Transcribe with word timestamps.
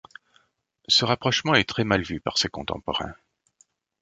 Ce 0.87 1.05
rapprochement 1.05 1.53
est 1.53 1.69
très 1.69 1.83
mal 1.83 2.01
vu 2.01 2.19
par 2.19 2.39
ses 2.39 2.47
contemporains. 2.49 3.13